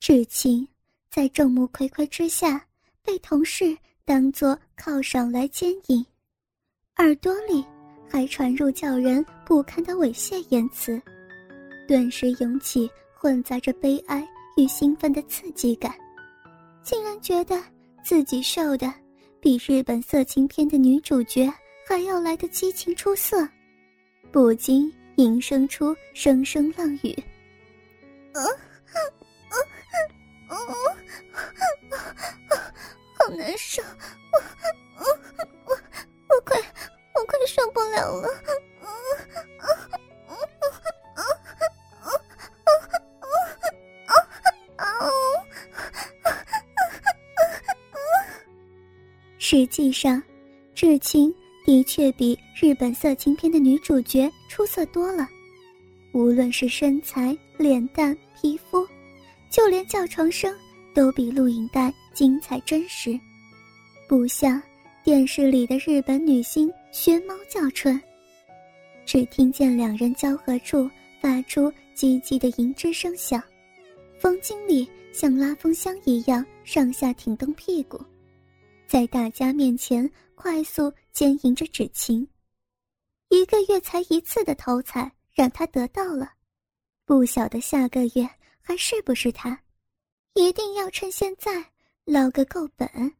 [0.00, 0.66] 至亲
[1.10, 2.64] 在众目睽睽之下
[3.02, 6.04] 被同事当作犒赏来奸淫，
[6.96, 7.64] 耳朵里
[8.08, 11.00] 还传入叫人不堪的猥亵言辞，
[11.88, 15.92] 顿时涌起混杂着悲哀与兴奋的刺激感，
[16.84, 17.60] 竟然觉得
[18.04, 18.92] 自己受的
[19.40, 21.52] 比日本色情片的女主角
[21.88, 23.48] 还要来的激情出色，
[24.30, 27.12] 不禁吟声出声声浪语。
[28.34, 28.42] 啊
[28.94, 28.98] 啊
[30.48, 30.56] 啊
[31.36, 32.56] 啊！
[33.18, 33.82] 好难受，
[34.32, 34.38] 我
[34.98, 35.04] 我
[35.64, 35.76] 我
[36.28, 36.56] 我快
[37.14, 38.28] 我快受不了了！
[49.38, 50.22] 实际上，
[50.74, 51.32] 志清
[51.64, 55.28] 的确比日本色情片的女主角出色多了，
[56.12, 58.16] 无论是身材、脸蛋。
[58.38, 58.86] 皮肤，
[59.66, 60.56] 就连叫床声
[60.94, 63.18] 都比录影带精彩真实，
[64.08, 64.62] 不像
[65.02, 68.00] 电视里的日本女星学猫叫春。
[69.04, 70.88] 只听见两人交合处
[71.20, 71.62] 发出
[71.96, 73.42] 唧唧的银枝声响，
[74.20, 78.00] 冯经理像拉风箱一样上下挺动屁股，
[78.86, 82.24] 在大家面前快速奸淫着芷晴。
[83.30, 86.30] 一个月才一次的头彩让他得到了。
[87.04, 88.28] 不晓得下个月
[88.68, 89.62] 还是不是他，
[90.34, 91.64] 一定要趁现在
[92.04, 93.14] 捞个够本。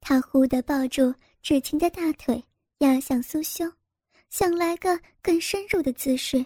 [0.00, 2.44] 他忽地抱住芷晴的大腿，
[2.80, 3.72] 压向酥胸，
[4.28, 6.44] 想来个更深入的姿势。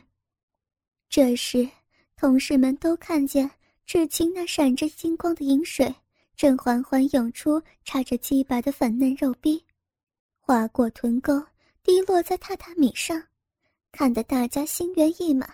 [1.09, 1.69] 这时，
[2.15, 3.51] 同事们都看见
[3.85, 5.93] 芷晴那闪着金光的银水
[6.37, 9.65] 正缓缓涌出，插着鸡巴的粉嫩肉壁，
[10.39, 11.45] 划过臀沟，
[11.83, 13.21] 滴落在榻榻米上，
[13.91, 15.53] 看得大家心猿意马。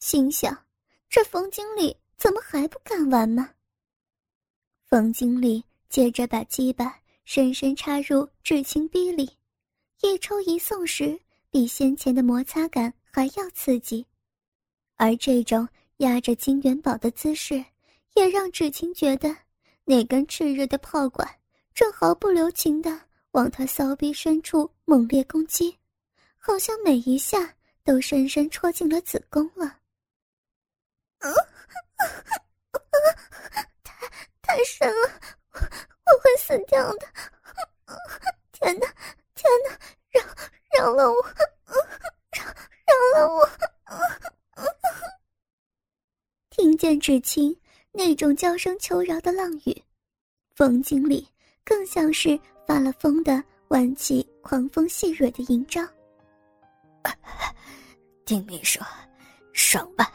[0.00, 0.67] 心想：
[1.10, 3.50] 这冯经理怎么还不干完吗？
[4.86, 9.30] 冯经理接着把鸡巴深深插入至情逼里，
[10.02, 11.18] 一抽一送时，
[11.50, 14.04] 比先前的摩擦感还要刺激。
[14.96, 15.66] 而这种
[15.98, 17.64] 压着金元宝的姿势，
[18.14, 19.34] 也让至情觉得
[19.84, 21.26] 那根炽热的炮管
[21.72, 25.74] 正毫不留情地往他骚逼深处猛烈攻击，
[26.36, 29.78] 好像每一下都深深戳进了子宫了。
[31.18, 31.28] 啊，
[34.40, 35.10] 太神了，
[35.54, 37.06] 我会死掉的！
[38.52, 38.86] 天哪，
[39.34, 39.74] 天哪，
[40.12, 40.22] 饶
[40.78, 41.16] 饶了我，
[42.36, 42.44] 饶
[42.86, 43.48] 饶了我！
[46.50, 47.58] 听见芷清
[47.92, 49.82] 那种娇声求饶的浪语，
[50.54, 51.26] 冯经理
[51.64, 55.88] 更像是发了疯的挽起狂风细蕊的银章。
[58.26, 58.80] 丁秘书。
[59.54, 60.12] 爽吧，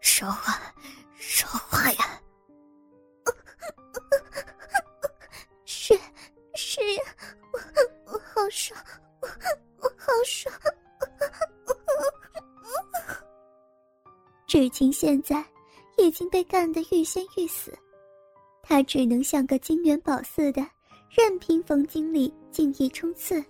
[0.00, 0.60] 说话，
[1.16, 2.20] 说话呀！
[8.44, 8.78] 好爽，
[9.22, 9.28] 我
[9.78, 10.54] 我好爽。
[14.46, 15.42] 至晴现在
[15.96, 17.72] 已经被干得欲仙欲死，
[18.62, 20.60] 他只能像个金元宝似的，
[21.08, 23.42] 任凭冯经理尽意冲刺，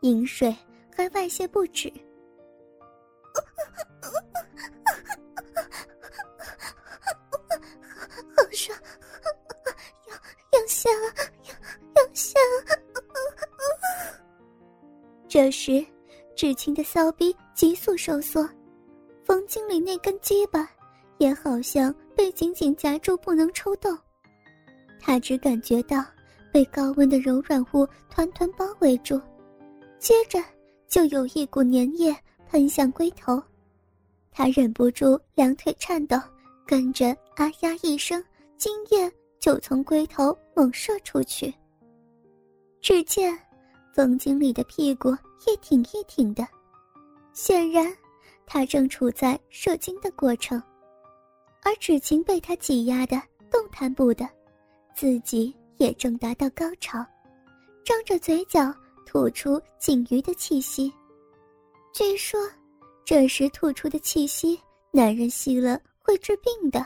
[0.00, 0.52] 饮水
[0.92, 1.88] 还外泄不止。
[8.36, 8.76] 好爽，
[10.52, 10.90] 要要下，
[11.44, 12.34] 要要下。
[15.34, 15.84] 这时，
[16.36, 18.48] 至清的骚逼急速收缩，
[19.24, 20.70] 冯经理那根鸡巴
[21.18, 23.98] 也好像被紧紧夹住，不能抽动。
[25.00, 26.04] 他只感觉到
[26.52, 29.20] 被高温的柔软物团团包围住，
[29.98, 30.38] 接着
[30.86, 32.16] 就有一股粘液。
[32.48, 33.42] 喷向龟头，
[34.30, 36.16] 他忍不住两腿颤抖，
[36.64, 38.24] 跟着“啊呀”一声，
[38.56, 41.52] 精液就从龟头猛射出去。
[42.80, 43.36] 只见
[43.94, 45.16] 冯经理的屁股
[45.46, 46.44] 一挺一挺的，
[47.32, 47.96] 显然
[48.44, 50.60] 他正处在射精的过程，
[51.62, 54.28] 而芷晴被他挤压的动弹不得，
[54.96, 57.06] 自己也正达到高潮，
[57.84, 58.74] 张着嘴角
[59.06, 60.92] 吐出仅余的气息。
[61.92, 62.40] 据说，
[63.04, 64.60] 这时吐出的气息，
[64.90, 66.84] 男人吸了会治病的。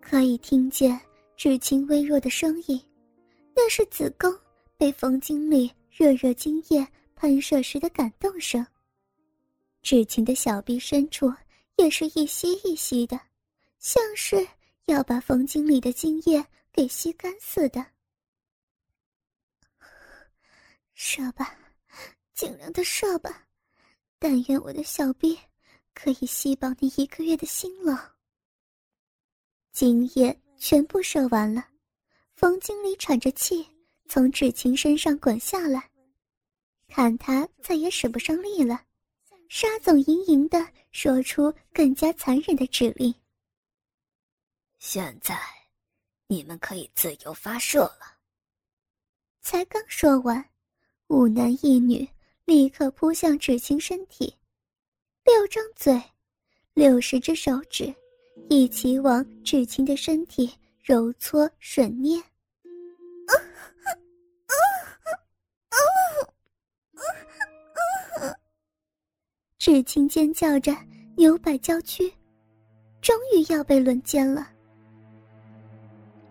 [0.00, 1.00] 可以听见
[1.36, 2.84] 至清微弱的声音，
[3.54, 4.36] 那是子宫
[4.80, 8.66] 被冯经理热热精液喷射时的感动声。
[9.82, 11.30] 至清的小臂深处
[11.76, 13.20] 也是一吸一吸的，
[13.78, 14.48] 像是
[14.86, 16.42] 要把冯经理的精液
[16.72, 17.84] 给吸干似的。
[20.94, 21.54] 射吧。
[22.32, 23.46] 尽量的射吧，
[24.18, 25.38] 但愿我的小臂
[25.92, 27.94] 可以吸饱你一个月的辛劳。
[29.72, 31.68] 精液全部射完了，
[32.32, 33.68] 冯经理喘着气
[34.12, 35.88] 从芷晴身上滚下来，
[36.88, 38.82] 看他再也使不上力了，
[39.48, 43.14] 沙总盈盈的说出更加残忍的指令
[44.80, 45.38] ：“现在，
[46.26, 48.18] 你们可以自由发射了。”
[49.40, 50.44] 才刚说完，
[51.06, 52.06] 五男一女
[52.44, 54.34] 立刻扑向芷晴身体，
[55.22, 56.02] 六张嘴，
[56.74, 57.94] 六十只手指。
[58.48, 60.52] 一起往芷晴的身体
[60.82, 62.20] 揉搓吮捏，
[69.60, 70.74] 芷晴尖叫着
[71.16, 72.10] 扭摆娇躯，
[73.02, 74.48] 终于要被轮奸了。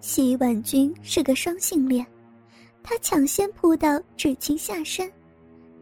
[0.01, 2.03] 洗婉君是个双性恋，
[2.81, 5.07] 他抢先扑到芷晴下身，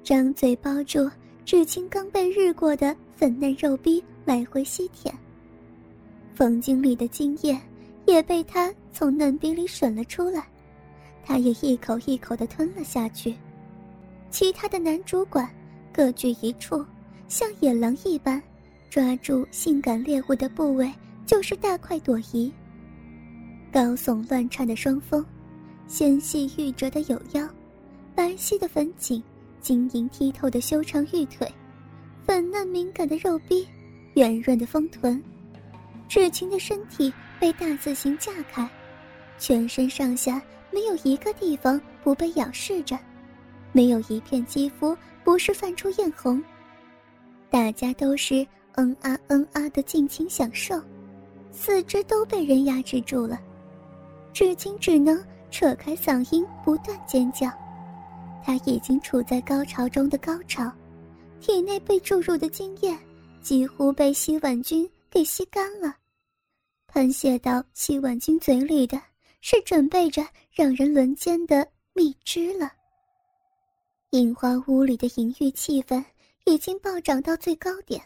[0.04, 1.10] 张嘴包住
[1.46, 5.18] 芷晴刚被日过的粉嫩肉逼，来回吸舔。
[6.36, 7.58] 冯经理的精液
[8.06, 10.46] 也被他从嫩逼里吮了出来，
[11.24, 13.34] 他也一口一口的吞了下去。
[14.30, 15.50] 其他的男主管
[15.94, 16.86] 各据一处，
[17.28, 18.42] 像野狼一般，
[18.90, 20.92] 抓住性感猎物的部位
[21.26, 22.52] 就是大快朵颐。
[23.72, 25.26] 高耸乱颤的双峰，
[25.88, 27.48] 纤细玉折的有腰，
[28.16, 29.22] 白皙的粉颈，
[29.62, 31.52] 晶莹剔透的修长玉腿，
[32.26, 33.68] 粉嫩敏感的肉壁，
[34.14, 35.22] 圆润的丰臀。
[36.08, 38.68] 芷晴的身体被大字形架开，
[39.38, 40.42] 全身上下
[40.72, 42.98] 没有一个地方不被仰视着，
[43.74, 46.42] 没有一片肌肤不是泛出艳红。
[47.50, 50.82] 大家都是嗯啊嗯啊的尽情享受，
[51.52, 53.40] 四肢都被人压制住了，
[54.34, 57.50] 至今只能扯开嗓音不断尖叫。
[58.44, 60.72] 他已经处在高潮中的高潮，
[61.40, 62.98] 体内被注入的精液
[63.42, 64.90] 几乎被洗碗君。
[65.10, 65.96] 给吸干了，
[66.86, 69.02] 喷泻到洗碗君嘴里的
[69.40, 70.22] 是准备着
[70.52, 72.70] 让人轮奸的蜜汁了。
[74.10, 76.04] 樱花屋里的淫欲气氛
[76.48, 78.02] 已经暴涨到最高点，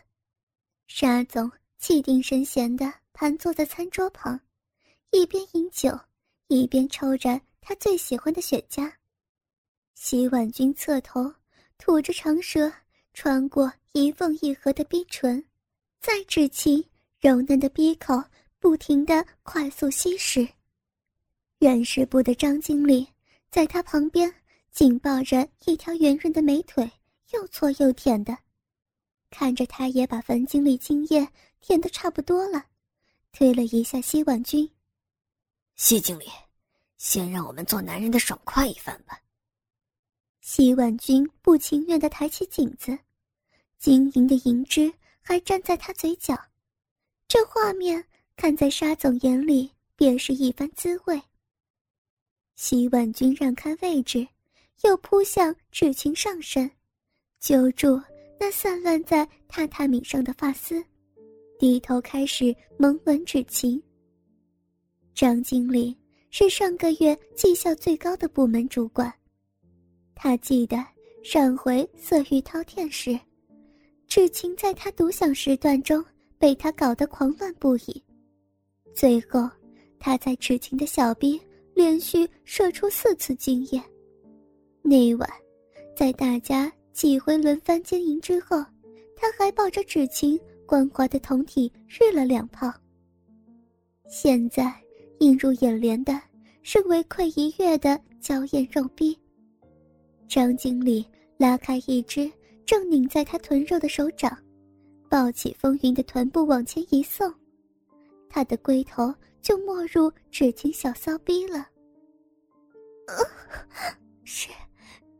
[0.87, 4.39] 沙总气定神闲地盘坐在餐桌旁，
[5.11, 5.95] 一边饮酒，
[6.47, 8.91] 一边抽着他最喜欢的雪茄。
[9.93, 11.31] 洗碗君侧头，
[11.77, 12.73] 吐着长舌，
[13.13, 15.45] 穿过一缝一合的逼唇，
[15.99, 16.85] 再指其。
[17.19, 18.19] 柔嫩的鼻口
[18.57, 20.49] 不停的快速吸食，
[21.59, 23.07] 人事部的张经理
[23.51, 24.33] 在他旁边
[24.71, 26.91] 紧抱着一条圆润的美腿，
[27.33, 28.37] 又搓又舔的，
[29.29, 31.27] 看着他也把樊经理精液
[31.59, 32.65] 舔得差不多了，
[33.31, 34.69] 推了一下西婉君。
[35.75, 36.25] 西经理，
[36.97, 39.19] 先让我们做男人的爽快一番吧。
[40.41, 42.97] 西婉君不情愿的抬起颈子，
[43.77, 46.37] 晶莹的银汁还粘在他嘴角。
[47.27, 48.05] 这画面
[48.35, 51.21] 看在沙总眼里，便是一番滋味。
[52.55, 54.27] 洗碗君让开位置，
[54.81, 56.69] 又扑向芷晴上身，
[57.41, 57.99] 揪住
[58.39, 60.81] 那散乱在榻榻米上的发丝，
[61.57, 63.81] 低头开始猛吻芷晴。
[65.15, 65.97] 张经理
[66.29, 69.11] 是上个月绩效最高的部门主管，
[70.13, 70.77] 他记得
[71.23, 73.19] 上回色欲饕餮时，
[74.07, 76.03] 芷晴在他独享时段中。
[76.37, 78.03] 被他搞得狂乱不已，
[78.95, 79.47] 最后，
[79.99, 81.39] 他在芷晴的小臂
[81.75, 83.79] 连续射出四次精液。
[84.81, 85.29] 那晚，
[85.95, 88.63] 在大家几回轮番经营之后，
[89.15, 92.71] 他还抱着芷晴光滑的酮体日了两炮。
[94.07, 94.73] 现在
[95.19, 96.19] 映入眼帘的
[96.63, 99.17] 是唯愧一跃的娇艳肉逼。
[100.27, 101.05] 张经理
[101.37, 102.31] 拉开一只
[102.65, 104.37] 正拧在他臀肉的手掌。
[105.09, 107.29] 抱起风云的臀部往前一送，
[108.29, 111.67] 他的龟头就没入芷晴小骚逼了。
[114.23, 114.47] 是，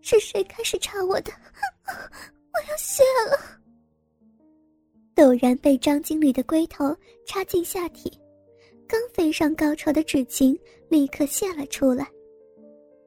[0.02, 1.32] 是谁开始插我的？
[2.54, 3.38] 我要泄了！
[5.16, 8.12] 陡然被张经理的龟头插进下体，
[8.88, 10.58] 刚飞上高潮的芷晴
[10.90, 12.10] 立刻泄了出来，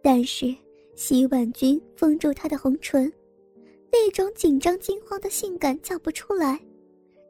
[0.02, 0.54] 但是
[0.94, 3.12] 洗碗君封住她的红唇，
[3.90, 6.58] 那种紧张惊慌的性感叫不出来。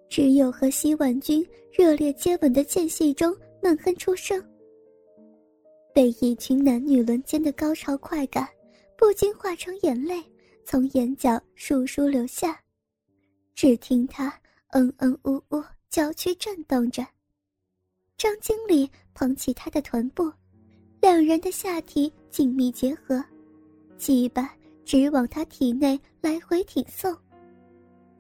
[0.08, 4.40] 只有和洗碗君热烈接吻的间隙中闷哼出声，
[5.92, 8.46] 被一群男女轮奸的高潮快感，
[8.96, 10.22] 不禁化成眼泪
[10.64, 12.60] 从眼角簌簌流下。
[13.54, 14.32] 只听他
[14.68, 17.06] 嗯嗯呜呜，娇躯震动着。
[18.16, 20.32] 张经理捧起他的臀部，
[21.00, 23.24] 两人的下体紧密结合，
[23.96, 27.16] 鸡巴直往他体内来回挺送。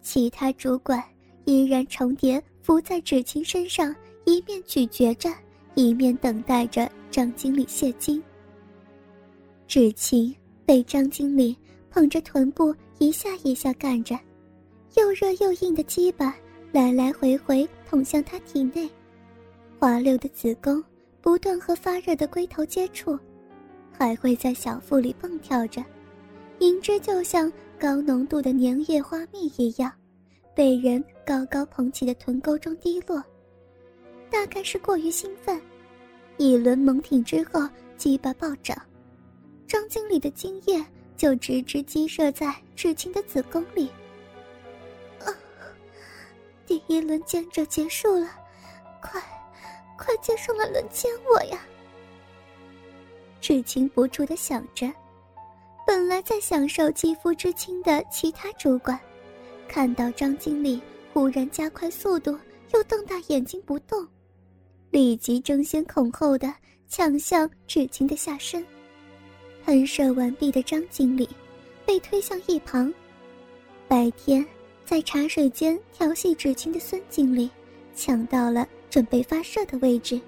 [0.00, 1.02] 其他主管。
[1.46, 5.28] 依然重叠伏在芷晴身上，一面咀嚼着，
[5.74, 8.22] 一面等待着张经理谢金。
[9.68, 10.34] 芷晴
[10.66, 11.56] 被张经理
[11.90, 14.18] 捧着臀部一下一下干着，
[14.96, 16.34] 又热又硬的鸡巴
[16.72, 18.88] 来来回回捅向他体内，
[19.78, 20.82] 滑溜的子宫
[21.20, 23.18] 不断和发热的龟头接触，
[23.92, 25.84] 还会在小腹里蹦跳着，
[26.60, 29.92] 银汁就像高浓度的粘液花蜜一样，
[30.54, 33.22] 被人高高捧起的臀沟中滴落。
[34.30, 35.60] 大概是过于兴奋，
[36.38, 38.76] 一轮猛挺之后，鸡巴暴涨。
[39.74, 40.80] 张经理的精液
[41.16, 43.88] 就直直激射在芷晴的子宫里。
[45.18, 45.34] 啊！
[46.64, 48.30] 第一轮奸者结束了，
[49.02, 49.20] 快，
[49.98, 51.58] 快接上了轮奸我呀！
[53.40, 54.88] 芷晴不住的想着。
[55.84, 58.96] 本来在享受肌肤之亲的其他主管，
[59.66, 60.80] 看到张经理
[61.12, 62.38] 忽然加快速度，
[62.72, 64.06] 又瞪大眼睛不动，
[64.92, 66.54] 立即争先恐后的
[66.86, 68.64] 抢向芷晴的下身。
[69.64, 71.28] 喷射完毕的张经理
[71.86, 72.92] 被推向一旁。
[73.88, 74.44] 白天
[74.84, 77.50] 在茶水间调戏芷晴的孙经理
[77.94, 80.20] 抢到了准备发射的位置，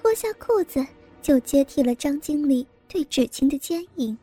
[0.00, 0.86] 脱下裤子
[1.22, 4.16] 就接替了张经理对芷晴的奸淫。